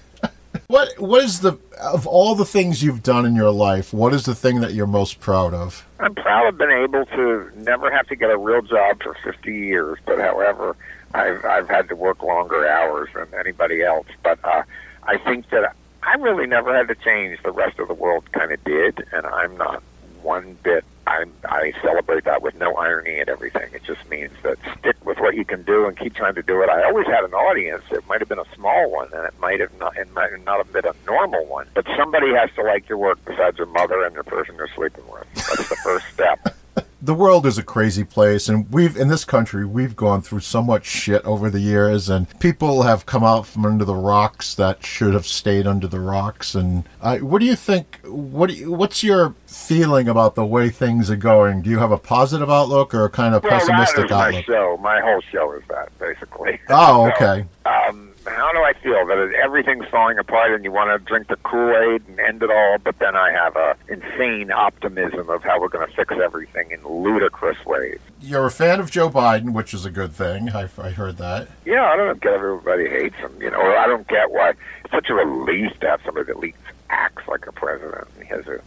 What 0.68 0.98
What 0.98 1.24
is 1.24 1.40
the 1.40 1.58
of 1.80 2.06
all 2.06 2.34
the 2.34 2.44
things 2.44 2.82
you've 2.82 3.02
done 3.02 3.24
in 3.24 3.34
your 3.34 3.50
life? 3.50 3.94
What 3.94 4.12
is 4.12 4.26
the 4.26 4.34
thing 4.34 4.60
that 4.60 4.74
you're 4.74 4.86
most 4.86 5.18
proud 5.18 5.54
of? 5.54 5.86
I'm 5.98 6.14
proud 6.14 6.46
of 6.46 6.58
being 6.58 6.72
able 6.72 7.06
to 7.06 7.50
never 7.56 7.90
have 7.90 8.06
to 8.08 8.16
get 8.16 8.30
a 8.30 8.36
real 8.36 8.60
job 8.60 9.02
for 9.02 9.16
50 9.24 9.50
years, 9.50 9.98
but 10.04 10.18
however, 10.18 10.76
I've 11.14 11.42
I've 11.42 11.70
had 11.70 11.88
to 11.88 11.96
work 11.96 12.22
longer 12.22 12.68
hours 12.68 13.08
than 13.14 13.28
anybody 13.40 13.80
else. 13.80 14.08
But 14.22 14.44
uh, 14.44 14.62
I 15.04 15.16
think 15.16 15.48
that 15.48 15.74
I 16.02 16.14
really 16.16 16.46
never 16.46 16.76
had 16.76 16.88
to 16.88 16.94
change. 16.96 17.42
The 17.42 17.50
rest 17.50 17.78
of 17.78 17.88
the 17.88 17.94
world 17.94 18.30
kind 18.32 18.52
of 18.52 18.62
did, 18.64 19.06
and 19.10 19.24
I'm 19.24 19.56
not 19.56 19.82
one 20.20 20.58
bit. 20.62 20.84
I 21.08 21.24
I 21.46 21.72
celebrate 21.82 22.24
that 22.24 22.42
with 22.42 22.54
no 22.56 22.74
irony 22.74 23.18
and 23.18 23.28
everything. 23.28 23.68
It 23.72 23.82
just 23.84 24.08
means 24.10 24.32
that 24.42 24.58
stick 24.78 24.96
with 25.04 25.18
what 25.18 25.34
you 25.34 25.44
can 25.44 25.62
do 25.62 25.86
and 25.86 25.96
keep 25.96 26.14
trying 26.14 26.34
to 26.34 26.42
do 26.42 26.62
it. 26.62 26.68
I 26.68 26.84
always 26.84 27.06
had 27.06 27.24
an 27.24 27.32
audience. 27.32 27.82
It 27.90 28.06
might 28.08 28.20
have 28.20 28.28
been 28.28 28.38
a 28.38 28.54
small 28.54 28.90
one, 28.90 29.08
and 29.14 29.24
it 29.24 29.34
might 29.40 29.60
have 29.60 29.76
not. 29.78 29.96
It 29.96 30.12
might 30.12 30.30
not 30.44 30.58
have 30.58 30.72
been 30.72 30.84
a 30.86 30.94
normal 31.06 31.46
one. 31.46 31.66
But 31.74 31.86
somebody 31.96 32.34
has 32.34 32.50
to 32.56 32.62
like 32.62 32.88
your 32.88 32.98
work 32.98 33.18
besides 33.24 33.56
your 33.56 33.68
mother 33.68 34.04
and 34.04 34.14
the 34.14 34.24
person 34.24 34.56
you're 34.56 34.68
sleeping 34.74 35.04
with. 35.08 35.26
That's 35.34 35.68
the 35.68 35.76
first 35.76 36.06
step. 36.12 36.57
The 37.00 37.14
world 37.14 37.46
is 37.46 37.58
a 37.58 37.62
crazy 37.62 38.02
place, 38.02 38.48
and 38.48 38.68
we've 38.72 38.96
in 38.96 39.06
this 39.06 39.24
country 39.24 39.64
we've 39.64 39.94
gone 39.94 40.20
through 40.20 40.40
so 40.40 40.60
much 40.60 40.84
shit 40.84 41.24
over 41.24 41.48
the 41.48 41.60
years, 41.60 42.08
and 42.08 42.26
people 42.40 42.82
have 42.82 43.06
come 43.06 43.22
out 43.22 43.46
from 43.46 43.64
under 43.64 43.84
the 43.84 43.94
rocks 43.94 44.52
that 44.56 44.84
should 44.84 45.14
have 45.14 45.24
stayed 45.24 45.64
under 45.64 45.86
the 45.86 46.00
rocks. 46.00 46.56
And 46.56 46.82
uh, 47.00 47.18
what 47.18 47.38
do 47.38 47.46
you 47.46 47.54
think? 47.54 48.00
What 48.04 48.48
do 48.50 48.56
you, 48.56 48.72
What's 48.72 49.04
your 49.04 49.36
feeling 49.46 50.08
about 50.08 50.34
the 50.34 50.44
way 50.44 50.70
things 50.70 51.08
are 51.08 51.14
going? 51.16 51.62
Do 51.62 51.70
you 51.70 51.78
have 51.78 51.92
a 51.92 51.98
positive 51.98 52.50
outlook 52.50 52.92
or 52.92 53.04
a 53.04 53.10
kind 53.10 53.32
of 53.32 53.44
Well, 53.44 53.52
pessimistic 53.52 54.06
is 54.06 54.10
my 54.10 54.26
outlook? 54.28 54.44
show. 54.46 54.76
My 54.82 55.00
whole 55.00 55.20
show 55.30 55.52
is 55.52 55.62
that 55.68 55.96
basically. 56.00 56.58
Oh, 56.68 57.12
So, 57.18 57.24
okay. 57.24 57.46
um, 57.64 58.07
how 58.38 58.52
do 58.52 58.58
I 58.58 58.72
feel 58.82 59.06
that 59.06 59.32
everything's 59.42 59.86
falling 59.88 60.18
apart 60.18 60.52
and 60.52 60.64
you 60.64 60.72
want 60.72 60.90
to 60.90 61.04
drink 61.04 61.28
the 61.28 61.36
Kool 61.36 61.76
Aid 61.76 62.02
and 62.08 62.20
end 62.20 62.42
it 62.42 62.50
all? 62.50 62.78
But 62.78 62.98
then 62.98 63.16
I 63.16 63.32
have 63.32 63.56
a 63.56 63.76
insane 63.88 64.50
optimism 64.50 65.28
of 65.28 65.42
how 65.42 65.60
we're 65.60 65.68
going 65.68 65.88
to 65.88 65.94
fix 65.94 66.14
everything 66.22 66.70
in 66.70 66.86
ludicrous 66.86 67.64
ways. 67.64 67.98
You're 68.20 68.46
a 68.46 68.50
fan 68.50 68.80
of 68.80 68.90
Joe 68.90 69.10
Biden, 69.10 69.52
which 69.52 69.74
is 69.74 69.84
a 69.84 69.90
good 69.90 70.12
thing. 70.12 70.50
I, 70.50 70.68
I 70.78 70.90
heard 70.90 71.16
that. 71.18 71.48
Yeah, 71.64 71.84
I 71.84 71.96
don't 71.96 72.20
get 72.20 72.34
everybody 72.34 72.88
hates 72.88 73.16
him, 73.16 73.32
you 73.40 73.50
know. 73.50 73.58
Or 73.58 73.76
I 73.76 73.86
don't 73.86 74.06
get 74.08 74.30
why 74.30 74.50
it's 74.50 74.90
such 74.90 75.10
a 75.10 75.14
relief 75.14 75.78
to 75.80 75.88
have 75.88 76.00
somebody 76.04 76.26
that 76.26 76.38
leaks 76.38 76.58
acts 76.90 77.26
like 77.28 77.46
a 77.46 77.52
president. 77.52 78.08
He 78.18 78.24
has 78.26 78.46
a, 78.46 78.60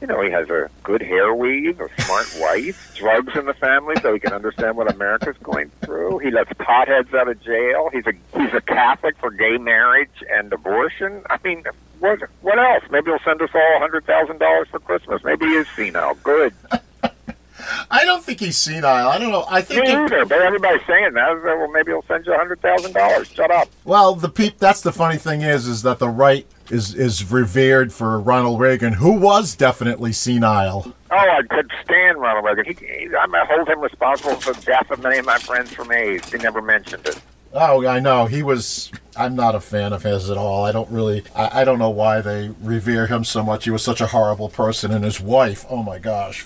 you 0.00 0.06
know, 0.06 0.22
he 0.22 0.30
has 0.30 0.48
a 0.50 0.70
good 0.82 1.02
hair 1.02 1.34
weave, 1.34 1.80
a 1.80 2.02
smart 2.02 2.34
wife, 2.40 2.94
drugs 2.96 3.36
in 3.36 3.46
the 3.46 3.54
family, 3.54 3.96
so 4.02 4.12
he 4.12 4.20
can 4.20 4.32
understand 4.32 4.76
what 4.76 4.90
America's 4.92 5.36
going 5.42 5.70
through. 5.82 6.18
He 6.18 6.30
lets 6.30 6.50
potheads 6.52 7.12
out 7.14 7.28
of 7.28 7.42
jail. 7.42 7.90
He's 7.92 8.06
a 8.06 8.12
he's 8.38 8.54
a 8.54 8.60
Catholic 8.60 9.16
for 9.18 9.30
gay 9.30 9.58
marriage 9.58 10.22
and 10.30 10.52
abortion. 10.52 11.22
I 11.30 11.38
mean. 11.42 11.64
What 11.98 12.20
what 12.42 12.58
else? 12.58 12.84
Maybe 12.90 13.06
he'll 13.06 13.18
send 13.24 13.40
us 13.40 13.48
all 13.54 13.76
a 13.76 13.78
hundred 13.78 14.04
thousand 14.04 14.36
dollars 14.38 14.68
for 14.68 14.80
Christmas. 14.80 15.24
Maybe 15.24 15.46
he 15.46 15.52
is 15.52 15.66
senile. 15.74 16.14
Good. 16.22 16.52
I 17.90 18.04
don't 18.04 18.22
think 18.22 18.40
he's 18.40 18.56
senile. 18.56 19.08
I 19.08 19.18
don't 19.18 19.30
know. 19.30 19.46
I 19.48 19.62
think. 19.62 19.84
If, 19.86 19.94
either. 19.94 20.24
But 20.26 20.42
everybody's 20.42 20.86
saying 20.86 21.14
that. 21.14 21.42
Well, 21.42 21.70
maybe 21.70 21.92
he'll 21.92 22.04
send 22.06 22.26
you 22.26 22.34
a 22.34 22.36
hundred 22.36 22.60
thousand 22.60 22.92
dollars. 22.92 23.28
Shut 23.28 23.50
up. 23.50 23.68
well, 23.84 24.14
the 24.14 24.28
peop, 24.28 24.58
That's 24.58 24.82
the 24.82 24.92
funny 24.92 25.16
thing 25.16 25.42
is, 25.42 25.66
is 25.66 25.82
that 25.82 25.98
the 25.98 26.08
right 26.08 26.46
is 26.70 26.94
is 26.94 27.30
revered 27.30 27.92
for 27.92 28.18
Ronald 28.20 28.60
Reagan, 28.60 28.94
who 28.94 29.12
was 29.12 29.54
definitely 29.54 30.12
senile. 30.12 30.92
Oh, 31.10 31.16
I 31.16 31.42
could 31.48 31.70
stand 31.84 32.18
Ronald 32.18 32.44
Reagan. 32.44 32.64
He, 32.64 32.84
he, 32.86 33.04
I'm 33.16 33.30
gonna 33.30 33.44
hold 33.46 33.68
him 33.68 33.80
responsible 33.80 34.36
for 34.36 34.52
the 34.52 34.60
death 34.62 34.90
of 34.90 35.02
many 35.02 35.18
of 35.18 35.24
my 35.26 35.38
friends 35.38 35.72
from 35.72 35.92
AIDS. 35.92 36.30
He 36.32 36.38
never 36.38 36.60
mentioned 36.62 37.06
it. 37.06 37.20
Oh, 37.52 37.86
I 37.86 38.00
know. 38.00 38.26
He 38.26 38.42
was. 38.42 38.90
I'm 39.16 39.34
not 39.34 39.54
a 39.54 39.60
fan 39.60 39.92
of 39.94 40.02
his 40.02 40.28
at 40.30 40.36
all. 40.36 40.64
I 40.64 40.72
don't 40.72 40.90
really. 40.90 41.22
I, 41.34 41.62
I 41.62 41.64
don't 41.64 41.78
know 41.78 41.90
why 41.90 42.20
they 42.20 42.50
revere 42.60 43.06
him 43.06 43.24
so 43.24 43.42
much. 43.42 43.64
He 43.64 43.70
was 43.70 43.82
such 43.82 44.00
a 44.00 44.08
horrible 44.08 44.48
person, 44.50 44.90
and 44.92 45.04
his 45.04 45.20
wife. 45.20 45.64
Oh 45.70 45.82
my 45.82 45.98
gosh, 45.98 46.44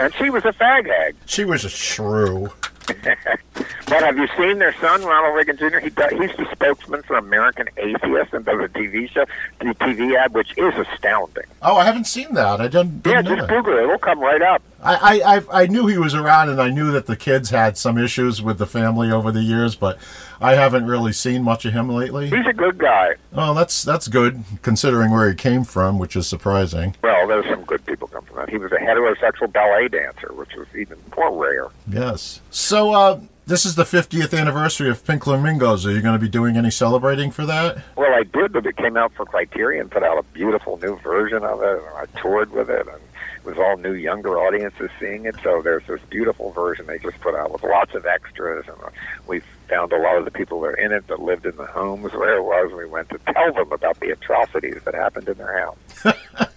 And 0.00 0.12
she 0.14 0.30
was 0.30 0.44
a 0.44 0.52
fag 0.52 0.86
hag. 0.86 1.14
she 1.26 1.44
was 1.44 1.64
a 1.64 1.68
shrew. 1.68 2.50
But 3.92 4.04
have 4.04 4.16
you 4.16 4.26
seen 4.38 4.58
their 4.58 4.72
son, 4.80 5.04
Ronald 5.04 5.36
Reagan 5.36 5.58
Jr.? 5.58 5.78
He 5.78 5.90
does, 5.90 6.12
he's 6.12 6.34
the 6.38 6.48
spokesman 6.50 7.02
for 7.02 7.16
American 7.18 7.68
Atheists 7.76 8.32
and 8.32 8.42
does 8.42 8.58
a 8.58 8.68
TV 8.68 9.10
show, 9.10 9.26
the 9.58 9.66
TV 9.74 10.16
ad, 10.16 10.32
which 10.32 10.56
is 10.56 10.72
astounding. 10.74 11.44
Oh, 11.60 11.76
I 11.76 11.84
haven't 11.84 12.06
seen 12.06 12.32
that. 12.32 12.62
I 12.62 12.68
didn't. 12.68 13.04
Yeah, 13.04 13.20
didn't 13.20 13.36
just 13.36 13.48
that. 13.48 13.50
Google 13.50 13.76
it; 13.76 13.82
it'll 13.82 13.98
come 13.98 14.20
right 14.20 14.40
up. 14.40 14.62
I, 14.82 14.94
I, 14.94 15.36
I 15.36 15.62
I 15.62 15.66
knew 15.66 15.86
he 15.88 15.98
was 15.98 16.14
around, 16.14 16.48
and 16.48 16.58
I 16.58 16.70
knew 16.70 16.90
that 16.92 17.04
the 17.04 17.16
kids 17.16 17.50
had 17.50 17.76
some 17.76 17.98
issues 17.98 18.40
with 18.40 18.56
the 18.56 18.66
family 18.66 19.12
over 19.12 19.30
the 19.30 19.42
years, 19.42 19.74
but 19.74 19.98
I 20.40 20.54
haven't 20.54 20.86
really 20.86 21.12
seen 21.12 21.42
much 21.42 21.66
of 21.66 21.74
him 21.74 21.90
lately. 21.90 22.30
He's 22.30 22.46
a 22.46 22.54
good 22.54 22.78
guy. 22.78 23.16
Oh, 23.34 23.52
that's 23.52 23.82
that's 23.82 24.08
good 24.08 24.42
considering 24.62 25.10
where 25.10 25.28
he 25.28 25.34
came 25.34 25.64
from, 25.64 25.98
which 25.98 26.16
is 26.16 26.26
surprising. 26.26 26.96
Well, 27.02 27.26
there's 27.26 27.44
some 27.44 27.64
good 27.64 27.84
people 27.84 28.01
that. 28.42 28.50
He 28.50 28.58
was 28.58 28.72
a 28.72 28.76
heterosexual 28.76 29.52
ballet 29.52 29.88
dancer, 29.88 30.32
which 30.32 30.54
was 30.56 30.68
even 30.76 30.98
more 31.16 31.32
rare. 31.36 31.68
Yes. 31.88 32.40
So, 32.50 32.92
uh, 32.92 33.20
this 33.46 33.66
is 33.66 33.74
the 33.74 33.84
50th 33.84 34.38
anniversary 34.38 34.88
of 34.88 35.04
Pink 35.04 35.24
Flamingos. 35.24 35.84
Are 35.84 35.90
you 35.90 36.00
going 36.00 36.14
to 36.14 36.24
be 36.24 36.28
doing 36.28 36.56
any 36.56 36.70
celebrating 36.70 37.30
for 37.30 37.44
that? 37.46 37.82
Well, 37.96 38.14
I 38.14 38.22
did, 38.22 38.52
but 38.52 38.66
it 38.66 38.76
came 38.76 38.96
out 38.96 39.12
for 39.14 39.26
Criterion, 39.26 39.88
put 39.88 40.04
out 40.04 40.18
a 40.18 40.22
beautiful 40.32 40.78
new 40.78 40.96
version 40.98 41.42
of 41.42 41.60
it, 41.60 41.82
and 41.82 41.96
I 41.96 42.20
toured 42.20 42.52
with 42.52 42.70
it, 42.70 42.86
and 42.86 43.00
it 43.36 43.44
was 43.44 43.58
all 43.58 43.76
new, 43.78 43.94
younger 43.94 44.38
audiences 44.38 44.90
seeing 45.00 45.24
it. 45.24 45.34
So 45.42 45.60
there's 45.60 45.84
this 45.88 46.00
beautiful 46.08 46.52
version 46.52 46.86
they 46.86 46.98
just 47.00 47.20
put 47.20 47.34
out 47.34 47.50
with 47.50 47.64
lots 47.64 47.94
of 47.94 48.06
extras, 48.06 48.64
and 48.68 48.80
uh, 48.80 48.90
we 49.26 49.42
found 49.68 49.92
a 49.92 49.98
lot 49.98 50.18
of 50.18 50.24
the 50.24 50.30
people 50.30 50.60
that 50.60 50.68
are 50.68 50.74
in 50.74 50.92
it 50.92 51.08
that 51.08 51.20
lived 51.20 51.44
in 51.44 51.56
the 51.56 51.66
homes 51.66 52.12
where 52.12 52.36
it 52.36 52.44
was. 52.44 52.72
We 52.72 52.86
went 52.86 53.10
to 53.10 53.18
tell 53.32 53.52
them 53.52 53.72
about 53.72 53.98
the 53.98 54.10
atrocities 54.10 54.82
that 54.84 54.94
happened 54.94 55.28
in 55.28 55.38
their 55.38 55.58
house. 55.58 56.04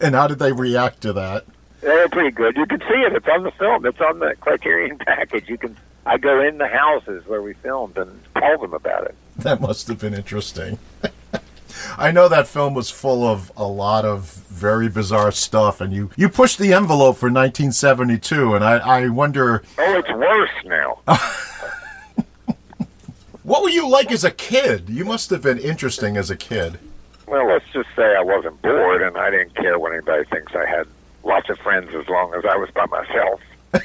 And 0.00 0.14
how 0.14 0.26
did 0.26 0.38
they 0.38 0.52
react 0.52 1.00
to 1.02 1.12
that? 1.14 1.44
They 1.80 1.88
were 1.94 2.08
pretty 2.08 2.30
good. 2.30 2.56
You 2.56 2.66
can 2.66 2.80
see 2.80 3.02
it. 3.02 3.12
It's 3.12 3.28
on 3.28 3.42
the 3.44 3.50
film. 3.52 3.86
It's 3.86 4.00
on 4.00 4.18
the 4.18 4.34
Criterion 4.40 4.98
package. 4.98 5.48
You 5.48 5.58
can. 5.58 5.76
I 6.04 6.18
go 6.18 6.40
in 6.40 6.58
the 6.58 6.68
houses 6.68 7.26
where 7.26 7.42
we 7.42 7.54
filmed 7.54 7.98
and 7.98 8.20
tell 8.38 8.58
them 8.58 8.74
about 8.74 9.04
it. 9.06 9.14
That 9.38 9.60
must 9.60 9.86
have 9.88 9.98
been 9.98 10.14
interesting. 10.14 10.78
I 11.98 12.10
know 12.10 12.26
that 12.28 12.48
film 12.48 12.72
was 12.72 12.90
full 12.90 13.22
of 13.26 13.52
a 13.54 13.66
lot 13.66 14.06
of 14.06 14.32
very 14.48 14.88
bizarre 14.88 15.30
stuff, 15.30 15.82
and 15.82 15.92
you, 15.92 16.10
you 16.16 16.30
pushed 16.30 16.58
the 16.58 16.72
envelope 16.72 17.16
for 17.18 17.26
1972, 17.26 18.54
and 18.54 18.64
I, 18.64 18.78
I 18.78 19.08
wonder 19.08 19.62
Oh, 19.76 19.98
it's 19.98 20.08
worse 20.08 20.48
now. 20.64 21.00
what 23.42 23.62
were 23.62 23.68
you 23.68 23.86
like 23.88 24.10
as 24.10 24.24
a 24.24 24.30
kid? 24.30 24.88
You 24.88 25.04
must 25.04 25.28
have 25.28 25.42
been 25.42 25.58
interesting 25.58 26.16
as 26.16 26.30
a 26.30 26.36
kid. 26.36 26.78
Well, 27.26 27.48
let's 27.48 27.64
just 27.72 27.88
say 27.96 28.14
I 28.16 28.22
wasn't 28.22 28.60
bored, 28.62 29.02
and 29.02 29.16
I 29.16 29.30
didn't 29.30 29.54
care 29.56 29.78
what 29.78 29.92
anybody 29.92 30.24
thinks. 30.30 30.54
I 30.54 30.66
had 30.66 30.86
lots 31.24 31.50
of 31.50 31.58
friends 31.58 31.92
as 31.94 32.08
long 32.08 32.32
as 32.34 32.44
I 32.44 32.56
was 32.56 32.70
by 32.70 32.86
myself. 32.86 33.40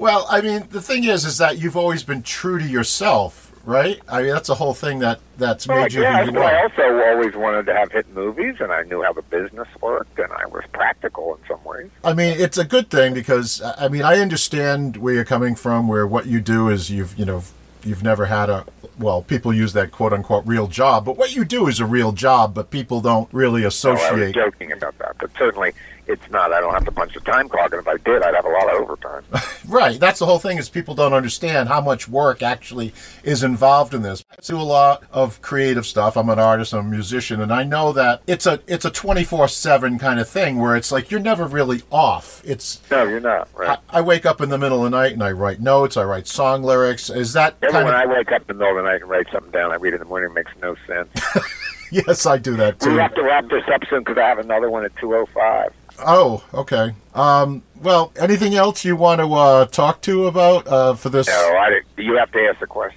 Well, 0.00 0.26
I 0.30 0.40
mean, 0.40 0.66
the 0.70 0.80
thing 0.80 1.04
is, 1.04 1.26
is 1.26 1.36
that 1.38 1.58
you've 1.58 1.76
always 1.76 2.02
been 2.02 2.22
true 2.22 2.58
to 2.58 2.64
yourself, 2.66 3.52
right? 3.66 4.00
I 4.08 4.22
mean, 4.22 4.30
that's 4.32 4.48
the 4.48 4.54
whole 4.54 4.72
thing 4.72 5.00
that 5.00 5.20
that's 5.36 5.68
Well, 5.68 5.82
made 5.82 5.92
you 5.92 6.00
yeah, 6.00 6.20
who 6.20 6.28
you 6.28 6.32
but 6.32 6.54
I 6.54 6.62
also 6.62 7.02
always 7.10 7.36
wanted 7.36 7.66
to 7.66 7.74
have 7.74 7.92
hit 7.92 8.10
movies, 8.14 8.54
and 8.60 8.72
I 8.72 8.82
knew 8.84 9.02
how 9.02 9.12
the 9.12 9.20
business 9.20 9.68
worked, 9.82 10.18
and 10.18 10.32
I 10.32 10.46
was 10.46 10.64
practical 10.72 11.34
in 11.34 11.46
some 11.46 11.62
ways. 11.64 11.90
I 12.02 12.14
mean, 12.14 12.40
it's 12.40 12.56
a 12.56 12.64
good 12.64 12.88
thing 12.88 13.12
because 13.12 13.60
I 13.60 13.88
mean, 13.88 14.00
I 14.00 14.20
understand 14.20 14.96
where 14.96 15.12
you're 15.12 15.26
coming 15.26 15.54
from. 15.54 15.86
Where 15.86 16.06
what 16.06 16.24
you 16.24 16.40
do 16.40 16.70
is 16.70 16.90
you've 16.90 17.18
you 17.18 17.26
know 17.26 17.42
you've 17.84 18.02
never 18.02 18.26
had 18.26 18.50
a 18.50 18.64
well, 18.98 19.22
people 19.22 19.52
use 19.52 19.72
that 19.72 19.90
quote 19.92 20.12
unquote 20.12 20.46
real 20.46 20.66
job, 20.66 21.04
but 21.06 21.16
what 21.16 21.34
you 21.34 21.44
do 21.44 21.68
is 21.68 21.80
a 21.80 21.86
real 21.86 22.12
job, 22.12 22.54
but 22.54 22.70
people 22.70 23.00
don't 23.00 23.32
really 23.32 23.68
So 23.70 23.90
I 23.90 23.92
was 23.92 24.02
associate. 24.02 24.34
joking 24.34 24.72
about 24.72 24.98
that, 24.98 25.16
but 25.18 25.30
certainly 25.38 25.72
it's 26.06 26.28
not. 26.30 26.52
I 26.52 26.60
don't 26.60 26.72
have 26.72 26.84
to 26.84 26.92
punch 26.92 27.14
the 27.14 27.20
time 27.20 27.48
clock, 27.48 27.72
and 27.72 27.80
if 27.80 27.88
I 27.88 27.96
did, 27.98 28.22
I'd 28.22 28.34
have 28.34 28.44
a 28.44 28.48
lot 28.48 28.74
of 28.74 28.80
overtime. 28.82 29.24
Right. 29.68 30.00
That's 30.00 30.18
the 30.18 30.26
whole 30.26 30.40
thing 30.40 30.58
is 30.58 30.68
people 30.68 30.96
don't 30.96 31.12
understand 31.12 31.68
how 31.68 31.80
much 31.80 32.08
work 32.08 32.42
actually 32.42 32.92
is 33.22 33.44
involved 33.44 33.94
in 33.94 34.02
this. 34.02 34.24
I 34.32 34.36
do 34.42 34.56
a 34.56 34.62
lot 34.62 35.04
of 35.12 35.40
creative 35.42 35.86
stuff. 35.86 36.16
I'm 36.16 36.28
an 36.28 36.40
artist, 36.40 36.72
I'm 36.72 36.86
a 36.86 36.90
musician, 36.90 37.40
and 37.40 37.52
I 37.52 37.62
know 37.62 37.92
that 37.92 38.20
it's 38.26 38.46
a 38.46 38.60
it's 38.66 38.84
a 38.84 38.90
24/7 38.90 40.00
kind 40.00 40.18
of 40.18 40.28
thing 40.28 40.58
where 40.58 40.74
it's 40.74 40.90
like 40.90 41.12
you're 41.12 41.20
never 41.20 41.46
really 41.46 41.82
off. 41.92 42.42
It's 42.44 42.80
no, 42.90 43.04
you're 43.04 43.20
not. 43.20 43.48
Right. 43.54 43.78
I, 43.90 43.98
I 43.98 44.00
wake 44.00 44.26
up 44.26 44.40
in 44.40 44.48
the 44.48 44.58
middle 44.58 44.84
of 44.84 44.90
the 44.90 44.96
night 44.96 45.12
and 45.12 45.22
I 45.22 45.30
write 45.30 45.60
notes, 45.60 45.96
I 45.96 46.02
write 46.02 46.26
song 46.26 46.64
lyrics. 46.64 47.08
Is 47.08 47.32
that 47.34 47.54
Every 47.62 47.72
kind 47.72 47.84
when 47.84 47.94
of 47.94 48.00
I 48.00 48.06
wake 48.06 48.32
up 48.32 48.40
in 48.50 48.58
the 48.58 48.64
middle 48.64 48.76
of 48.76 48.84
the 48.84 48.90
night 48.90 49.02
and 49.02 49.10
write 49.10 49.28
something 49.30 49.52
down, 49.52 49.70
I 49.70 49.76
read 49.76 49.92
in 49.94 50.00
the 50.00 50.04
morning. 50.06 50.30
It 50.30 50.34
makes 50.34 50.52
no 50.60 50.74
sense. 50.88 51.10
Yes, 51.92 52.24
I 52.24 52.38
do 52.38 52.56
that 52.56 52.78
too. 52.78 52.92
we 52.92 52.98
have 52.98 53.14
to 53.16 53.22
wrap 53.24 53.48
this 53.48 53.64
up 53.74 53.82
soon 53.90 54.00
because 54.04 54.16
I 54.16 54.28
have 54.28 54.38
another 54.38 54.70
one 54.70 54.84
at 54.84 54.94
two 54.96 55.12
oh 55.12 55.26
five. 55.26 55.72
Oh, 56.06 56.42
okay. 56.54 56.94
Um 57.14 57.62
well, 57.80 58.12
anything 58.16 58.54
else 58.54 58.84
you 58.84 58.96
want 58.96 59.20
to 59.20 59.32
uh 59.32 59.66
talk 59.66 60.02
to 60.02 60.26
about 60.26 60.66
uh 60.66 60.94
for 60.94 61.08
this 61.08 61.26
No, 61.28 61.34
I, 61.34 61.80
you 61.96 62.16
have 62.16 62.30
to 62.32 62.38
ask 62.48 62.60
the 62.60 62.66
question. 62.66 62.96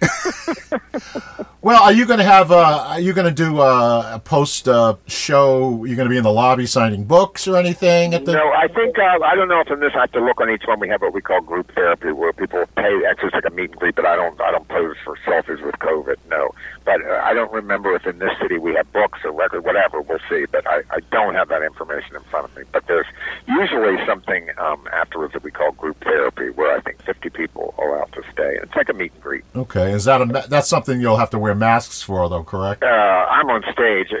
Well, 1.66 1.82
are 1.82 1.90
you 1.92 2.06
going 2.06 2.20
to 2.20 2.24
have? 2.24 2.52
Uh, 2.52 2.84
are 2.90 3.00
you 3.00 3.12
going 3.12 3.26
to 3.26 3.34
do 3.34 3.58
uh, 3.58 4.12
a 4.14 4.20
post 4.20 4.68
uh, 4.68 4.94
show? 5.08 5.84
You're 5.84 5.96
going 5.96 6.06
to 6.06 6.10
be 6.10 6.16
in 6.16 6.22
the 6.22 6.30
lobby 6.30 6.64
signing 6.64 7.02
books 7.02 7.48
or 7.48 7.56
anything 7.56 8.14
at 8.14 8.24
the? 8.24 8.34
No, 8.34 8.52
I 8.52 8.68
think 8.68 8.96
uh, 8.96 9.18
I 9.24 9.34
don't 9.34 9.48
know 9.48 9.62
if 9.62 9.68
in 9.72 9.80
this 9.80 9.90
I 9.96 10.02
have 10.02 10.12
to 10.12 10.24
look 10.24 10.40
on 10.40 10.48
each 10.48 10.62
one. 10.68 10.78
We 10.78 10.88
have 10.90 11.02
what 11.02 11.12
we 11.12 11.20
call 11.20 11.40
group 11.40 11.74
therapy, 11.74 12.12
where 12.12 12.32
people 12.32 12.66
pay. 12.76 12.92
It's 13.10 13.20
just 13.20 13.34
like 13.34 13.46
a 13.46 13.50
meet 13.50 13.70
and 13.70 13.80
greet, 13.80 13.96
but 13.96 14.06
I 14.06 14.14
don't. 14.14 14.40
I 14.40 14.52
don't 14.52 14.68
pose 14.68 14.94
for 15.04 15.16
selfies 15.26 15.60
with 15.60 15.74
COVID. 15.80 16.14
No, 16.30 16.54
but 16.86 17.04
uh, 17.04 17.20
I 17.22 17.34
don't 17.34 17.52
remember 17.52 17.94
if 17.96 18.06
in 18.06 18.18
this 18.20 18.30
city 18.40 18.58
we 18.58 18.74
have 18.74 18.90
books 18.92 19.18
or 19.24 19.32
record, 19.32 19.64
whatever. 19.64 20.00
We'll 20.00 20.20
see, 20.30 20.46
but 20.50 20.66
I, 20.66 20.82
I 20.90 21.00
don't 21.10 21.34
have 21.34 21.48
that 21.48 21.62
information 21.62 22.14
in 22.16 22.22
front 22.30 22.46
of 22.46 22.56
me. 22.56 22.62
But 22.72 22.86
there's 22.86 23.06
usually 23.46 23.96
something 24.06 24.48
um, 24.58 24.86
afterwards 24.92 25.32
that 25.34 25.42
we 25.42 25.50
call 25.50 25.72
group 25.72 26.00
therapy, 26.02 26.50
where 26.50 26.74
I 26.76 26.80
think 26.80 27.02
50 27.02 27.28
people 27.30 27.74
are 27.76 27.96
allowed 27.96 28.12
to 28.12 28.22
stay. 28.32 28.56
It's 28.62 28.74
like 28.74 28.88
a 28.88 28.94
meet 28.94 29.12
and 29.12 29.22
greet. 29.22 29.44
Okay, 29.54 29.92
is 29.92 30.04
that 30.04 30.22
a 30.22 30.46
that's 30.48 30.68
something 30.68 31.00
you'll 31.00 31.16
have 31.16 31.30
to 31.30 31.38
wear 31.38 31.54
masks 31.54 32.00
for, 32.02 32.28
though? 32.28 32.44
Correct. 32.44 32.82
uh, 32.82 32.86
I'm 32.86 33.50
on 33.50 33.62
stage. 33.72 34.12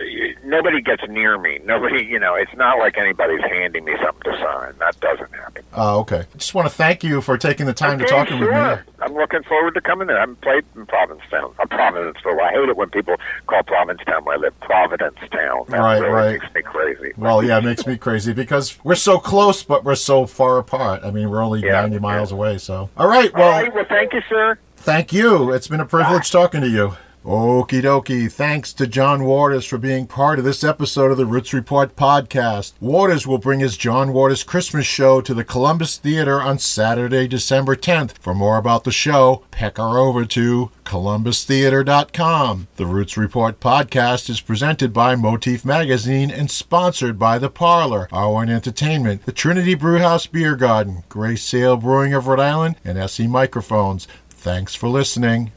Nobody 0.44 0.82
gets 0.82 1.02
near 1.08 1.38
me. 1.38 1.60
Nobody, 1.64 2.04
you 2.04 2.18
know, 2.18 2.34
it's 2.34 2.54
not 2.56 2.78
like 2.78 2.98
anybody's 2.98 3.42
handing 3.42 3.84
me 3.84 3.92
something 4.04 4.32
to 4.32 4.38
sign. 4.38 4.74
That 4.78 4.98
doesn't 5.00 5.32
happen. 5.32 5.64
Uh, 5.76 5.98
okay. 6.00 6.24
Just 6.36 6.54
want 6.54 6.68
to 6.68 6.74
thank 6.74 7.04
you 7.04 7.20
for 7.20 7.38
taking 7.38 7.66
the 7.66 7.72
time 7.72 7.98
to 7.98 8.04
Okay, 8.04 8.14
talking 8.14 8.40
with 8.40 8.50
me. 8.50 8.94
Looking 9.16 9.42
forward 9.44 9.74
to 9.74 9.80
coming 9.80 10.08
there. 10.08 10.16
I 10.18 10.20
haven't 10.20 10.40
played 10.42 10.64
in 10.74 10.84
Provincetown. 10.86 11.54
Uh, 11.58 11.64
Providenceville. 11.66 12.40
I 12.40 12.50
hate 12.52 12.68
it 12.68 12.76
when 12.76 12.90
people 12.90 13.16
call 13.46 13.62
Provincetown 13.62 14.24
where 14.24 14.36
I 14.36 14.38
live 14.40 14.60
Providencetown. 14.60 15.64
That 15.68 15.78
Right, 15.78 15.98
really 16.00 16.12
right. 16.12 16.40
makes 16.42 16.54
me 16.54 16.62
crazy. 16.62 17.12
Well, 17.16 17.42
yeah, 17.42 17.58
it 17.58 17.64
makes 17.64 17.86
me 17.86 17.96
crazy 17.96 18.32
because 18.32 18.78
we're 18.84 18.94
so 18.94 19.18
close, 19.18 19.62
but 19.62 19.84
we're 19.84 19.94
so 19.94 20.26
far 20.26 20.58
apart. 20.58 21.00
I 21.04 21.10
mean, 21.10 21.30
we're 21.30 21.42
only 21.42 21.62
Yeah, 21.62 21.80
90 21.80 21.98
miles 21.98 22.30
yeah. 22.30 22.36
away. 22.36 22.58
So, 22.58 22.90
all 22.96 23.08
right. 23.08 23.32
Well, 23.32 23.50
right. 23.50 23.74
Well, 23.74 23.86
thank 23.88 24.12
you, 24.12 24.20
sir. 24.28 24.58
Thank 24.76 25.12
you. 25.12 25.52
It's 25.52 25.66
been 25.68 25.80
a 25.80 25.86
privilege 25.86 26.30
talking 26.30 26.60
to 26.60 26.68
you. 26.68 26.96
Okie 27.26 27.82
dokie. 27.82 28.30
Thanks 28.30 28.72
to 28.72 28.86
John 28.86 29.24
Waters 29.24 29.66
for 29.66 29.78
being 29.78 30.06
part 30.06 30.38
of 30.38 30.44
this 30.44 30.64
episode 30.64 31.10
of 31.10 31.16
the 31.16 31.26
Roots 31.26 31.52
Report 31.52 31.96
podcast. 31.96 32.72
Waters 32.80 33.26
will 33.26 33.38
bring 33.38 33.60
his 33.60 33.76
John 33.76 34.12
Waters 34.12 34.44
Christmas 34.44 34.86
show 34.86 35.20
to 35.20 35.34
the 35.34 35.44
Columbus 35.44 35.98
Theater 35.98 36.40
on 36.40 36.58
Saturday, 36.58 37.26
December 37.26 37.76
10th. 37.76 38.16
For 38.18 38.32
more 38.32 38.56
about 38.56 38.84
the 38.84 38.92
show, 38.92 39.42
peck 39.50 39.66
pecker 39.66 39.98
over 39.98 40.24
to 40.24 40.70
columbustheater.com. 40.84 42.68
The 42.76 42.86
Roots 42.86 43.16
Report 43.16 43.58
podcast 43.58 44.30
is 44.30 44.40
presented 44.40 44.92
by 44.92 45.16
Motif 45.16 45.64
Magazine 45.64 46.30
and 46.30 46.48
sponsored 46.48 47.18
by 47.18 47.38
The 47.38 47.50
Parlour, 47.50 48.08
R1 48.12 48.48
Entertainment, 48.48 49.26
the 49.26 49.32
Trinity 49.32 49.74
Brewhouse 49.74 50.26
Beer 50.26 50.54
Garden, 50.54 51.02
Grey 51.08 51.34
Sail 51.34 51.76
Brewing 51.76 52.14
of 52.14 52.28
Rhode 52.28 52.38
Island, 52.38 52.76
and 52.84 52.96
SE 52.96 53.26
Microphones. 53.26 54.06
Thanks 54.30 54.76
for 54.76 54.88
listening. 54.88 55.50